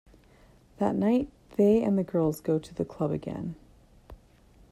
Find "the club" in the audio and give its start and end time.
2.73-3.11